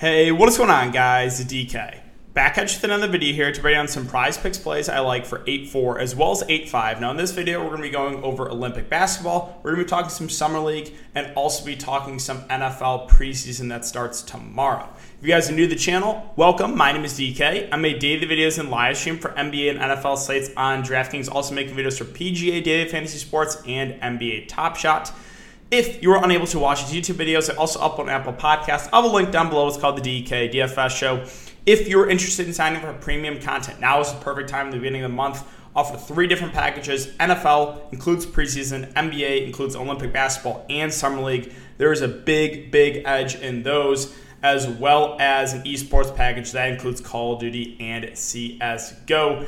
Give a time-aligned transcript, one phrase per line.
[0.00, 1.44] Hey, what is going on, guys?
[1.44, 2.00] DK.
[2.32, 5.00] Back at you with another video here to bring down some prize picks plays I
[5.00, 7.02] like for 8-4 as well as 8-5.
[7.02, 9.60] Now in this video, we're going to be going over Olympic basketball.
[9.62, 13.68] We're going to be talking some summer league and also be talking some NFL preseason
[13.68, 14.88] that starts tomorrow.
[15.18, 16.74] If you guys are new to the channel, welcome.
[16.74, 17.68] My name is DK.
[17.70, 21.54] I make daily videos and live stream for NBA and NFL sites on DraftKings, also
[21.54, 25.12] making videos for PGA Daily Fantasy Sports and NBA Top Shot.
[25.70, 28.88] If you are unable to watch these YouTube videos, I also upload an Apple Podcast.
[28.92, 29.68] I have a link down below.
[29.68, 31.24] It's called the DK DFS Show.
[31.64, 34.78] If you're interested in signing up for premium content, now is the perfect time the
[34.78, 35.44] beginning of the month.
[35.76, 37.06] Offer three different packages.
[37.18, 41.52] NFL includes preseason, NBA includes Olympic basketball and summer league.
[41.78, 44.12] There is a big, big edge in those,
[44.42, 49.46] as well as an esports package that includes Call of Duty and CS:GO.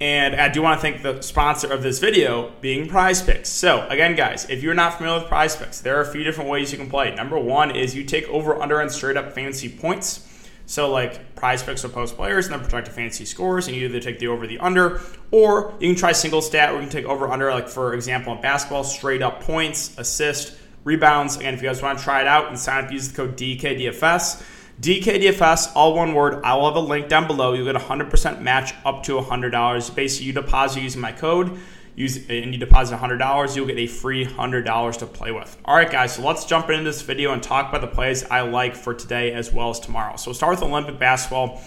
[0.00, 3.50] And I do want to thank the sponsor of this video being Prize Picks.
[3.50, 6.48] So, again, guys, if you're not familiar with Prize Picks, there are a few different
[6.48, 7.14] ways you can play.
[7.14, 10.26] Number one is you take over, under, and straight up fantasy points.
[10.70, 13.98] So like prize picks will post players and then projected fantasy scores, and you either
[13.98, 15.00] take the over the under,
[15.32, 18.32] or you can try single stat where you can take over under, like for example
[18.34, 21.36] in basketball, straight up points, assist, rebounds.
[21.36, 23.36] Again, if you guys want to try it out and sign up, use the code
[23.36, 24.44] DKDFS.
[24.80, 26.42] DKDFS, all one word.
[26.42, 27.52] I will have a link down below.
[27.52, 29.94] You'll get a 100% match up to $100.
[29.94, 31.58] Basically, you deposit using my code
[32.00, 35.56] use and you deposit $100, you'll get a free $100 to play with.
[35.64, 38.40] All right, guys, so let's jump into this video and talk about the plays I
[38.40, 40.16] like for today as well as tomorrow.
[40.16, 41.62] So we'll start with Olympic basketball.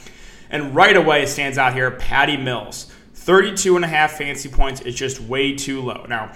[0.49, 2.91] And right away, it stands out here Patty Mills.
[3.13, 6.05] 32 and a half fancy points is just way too low.
[6.09, 6.33] Now,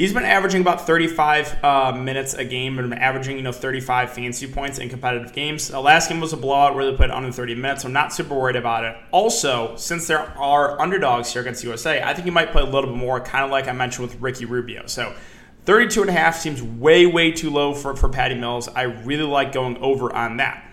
[0.00, 4.46] He's been averaging about 35 uh, minutes a game, and averaging you know 35 fancy
[4.46, 5.68] points in competitive games.
[5.68, 8.10] The last game was a blowout, where they played under 30 minutes, so I'm not
[8.10, 8.96] super worried about it.
[9.10, 12.88] Also, since there are underdogs here against USA, I think he might play a little
[12.88, 14.86] bit more, kind of like I mentioned with Ricky Rubio.
[14.86, 15.14] So
[15.66, 18.68] 32 and a half seems way, way too low for, for Patty Mills.
[18.68, 20.64] I really like going over on that.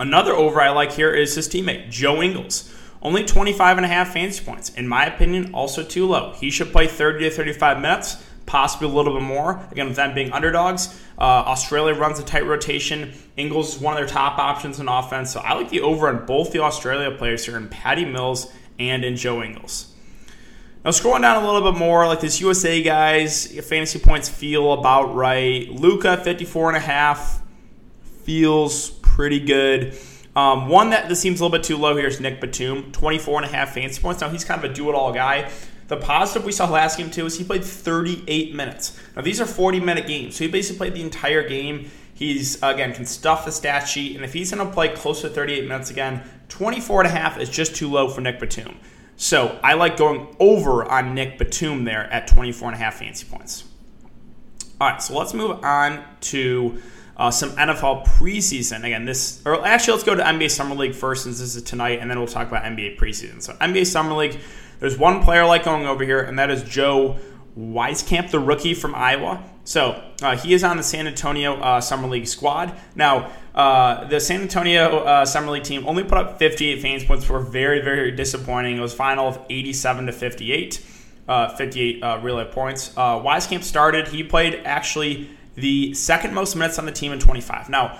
[0.00, 2.68] Another over I like here is his teammate, Joe Ingles.
[3.04, 4.70] Only 25 and a half fantasy points.
[4.70, 6.32] In my opinion, also too low.
[6.32, 9.60] He should play 30 to 35 minutes, possibly a little bit more.
[9.70, 13.12] Again, with them being underdogs, uh, Australia runs a tight rotation.
[13.36, 15.30] Ingles is one of their top options in offense.
[15.30, 19.04] So I like the over on both the Australia players here in Patty Mills and
[19.04, 19.92] in Joe Ingles.
[20.82, 25.14] Now, scrolling down a little bit more, like this USA guys, fantasy points feel about
[25.14, 25.68] right.
[25.70, 27.42] Luka, 54 and a half,
[28.22, 29.94] feels pretty good.
[30.36, 33.42] Um, one that this seems a little bit too low here is Nick Batum, 24
[33.42, 34.20] and a half fantasy points.
[34.20, 35.50] Now he's kind of a do-it-all guy.
[35.86, 38.98] The positive we saw last game too is he played 38 minutes.
[39.14, 41.90] Now these are 40-minute games, so he basically played the entire game.
[42.14, 45.28] He's again can stuff the stat sheet, and if he's going to play close to
[45.28, 48.76] 38 minutes again, 24 and a half is just too low for Nick Batum.
[49.16, 53.26] So I like going over on Nick Batum there at 24 and a half fantasy
[53.26, 53.64] points.
[54.80, 56.80] All right, so let's move on to
[57.16, 58.84] uh, some NFL preseason.
[58.84, 62.00] Again, this, or actually, let's go to NBA Summer League first, since this is tonight,
[62.00, 63.42] and then we'll talk about NBA preseason.
[63.42, 64.38] So, NBA Summer League,
[64.80, 67.18] there's one player like going over here, and that is Joe
[67.58, 69.42] Wieskamp, the rookie from Iowa.
[69.64, 72.74] So, uh, he is on the San Antonio uh, Summer League squad.
[72.96, 77.28] Now, uh, the San Antonio uh, Summer League team only put up 58 fantasy points,
[77.28, 78.76] were very, very disappointing.
[78.76, 80.84] It was final of 87 to 58.
[81.26, 82.92] Uh, 58 uh, life points.
[82.98, 84.08] Uh, Wieskamp started.
[84.08, 87.68] He played actually the second most minutes on the team in 25.
[87.68, 87.98] Now,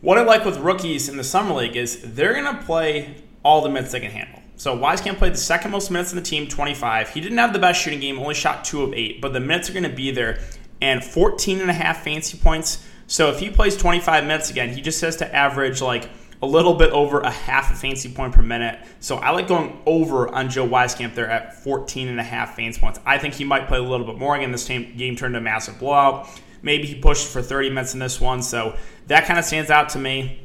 [0.00, 3.62] what I like with rookies in the summer league is they're going to play all
[3.62, 4.42] the minutes they can handle.
[4.56, 7.10] So Wieskamp played the second most minutes in the team, 25.
[7.10, 9.68] He didn't have the best shooting game, only shot two of eight, but the minutes
[9.68, 10.40] are going to be there.
[10.80, 12.86] And 14 and a half fancy points.
[13.06, 16.10] So if he plays 25 minutes again, he just has to average like
[16.42, 18.78] a little bit over a half a fancy point per minute.
[19.00, 22.80] So I like going over on Joe Wieskamp there at 14 and a half fancy
[22.80, 23.00] points.
[23.06, 24.36] I think he might play a little bit more.
[24.36, 26.28] Again, this game turned a massive blowout.
[26.66, 28.76] Maybe he pushed for 30 minutes in this one, so
[29.06, 30.40] that kind of stands out to me.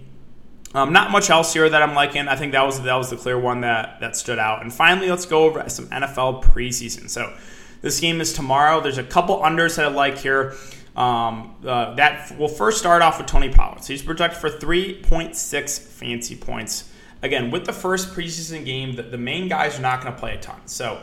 [0.75, 2.27] Um, not much else here that I'm liking.
[2.27, 4.61] I think that was that was the clear one that that stood out.
[4.61, 7.09] And finally, let's go over some NFL preseason.
[7.09, 7.35] So
[7.81, 8.81] this game is tomorrow.
[8.81, 10.53] There's a couple unders that I like here.
[10.95, 13.83] Um, uh, that we'll first start off with Tony Pollard.
[13.83, 16.91] So he's projected for 3.6 fancy points.
[17.23, 20.35] Again, with the first preseason game, the, the main guys are not going to play
[20.35, 20.67] a ton.
[20.67, 21.01] So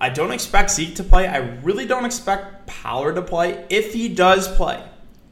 [0.00, 1.26] I don't expect Zeke to play.
[1.26, 3.66] I really don't expect Pollard to play.
[3.68, 4.82] If he does play,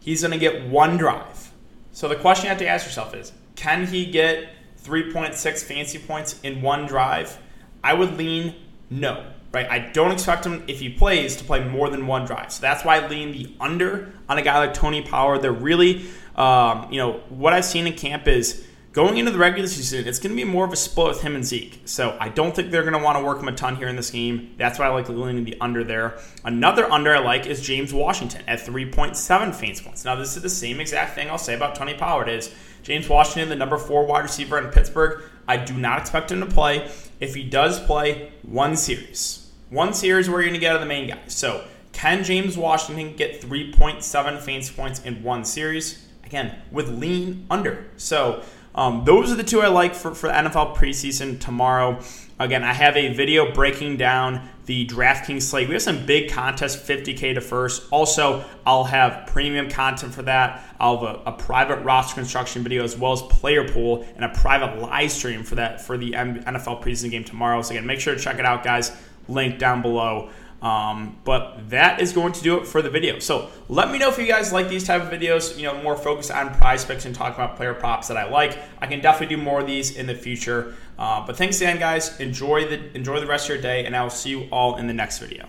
[0.00, 1.52] he's going to get one drive.
[1.92, 4.48] So the question you have to ask yourself is can he get
[4.82, 7.38] 3.6 fancy points in one drive?
[7.82, 8.54] I would lean
[8.90, 9.24] no.
[9.52, 9.70] Right?
[9.70, 12.52] I don't expect him, if he plays, to play more than one drive.
[12.52, 15.40] So that's why I lean the under on a guy like Tony Pollard.
[15.40, 16.04] They're really,
[16.34, 20.18] um, you know, what I've seen in camp is Going into the regular season, it's
[20.18, 21.82] going to be more of a split with him and Zeke.
[21.84, 23.96] So I don't think they're going to want to work him a ton here in
[23.96, 24.54] this game.
[24.56, 26.18] That's why I like leaning the under there.
[26.44, 30.06] Another under I like is James Washington at 3.7 fantasy points.
[30.06, 32.54] Now, this is the same exact thing I'll say about Tony Pollard is
[32.84, 35.24] James Washington, the number four wide receiver in Pittsburgh.
[35.46, 36.90] I do not expect him to play.
[37.20, 39.52] If he does play, one series.
[39.68, 41.20] One series where you're going to get out of the main guy.
[41.26, 46.02] So can James Washington get 3.7 fantasy points in one series?
[46.24, 47.88] Again, with lean under.
[47.98, 48.42] So
[48.76, 52.00] um, those are the two I like for, for NFL preseason tomorrow.
[52.38, 55.68] Again, I have a video breaking down the DraftKings slate.
[55.68, 57.84] We have some big contests, 50K to first.
[57.90, 60.62] Also, I'll have premium content for that.
[60.78, 64.28] I'll have a, a, private roster construction video as well as player pool and a
[64.28, 67.62] private live stream for that for the NFL preseason game tomorrow.
[67.62, 68.92] So again, make sure to check it out, guys.
[69.28, 70.28] Link down below.
[70.62, 73.18] Um, but that is going to do it for the video.
[73.18, 75.96] So let me know if you guys like these type of videos, you know, more
[75.96, 78.58] focused on prize picks and talking about player props that I like.
[78.80, 80.74] I can definitely do more of these in the future.
[80.98, 82.18] Uh, but thanks again, guys.
[82.20, 84.86] Enjoy the enjoy the rest of your day, and I will see you all in
[84.86, 85.46] the next video.